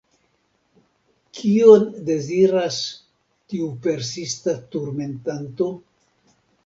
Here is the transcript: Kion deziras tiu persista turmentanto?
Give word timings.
Kion 1.39 1.83
deziras 2.07 2.79
tiu 3.53 3.69
persista 3.85 4.57
turmentanto? 4.77 5.69